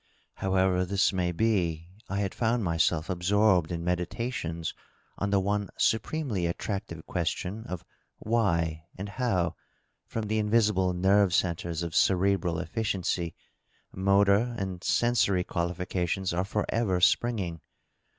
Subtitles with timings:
[0.37, 4.73] How ever this may be, I had found myself absorbed in meditations
[5.19, 7.85] on the one supremely attractive question of
[8.17, 9.53] why and how,
[10.07, 11.29] from the invisible DOUGLAS DUANE.
[11.29, 13.33] 663 nerve centres of cerebral efficiencv,
[13.93, 17.61] motor and sensory analifications are forever springing.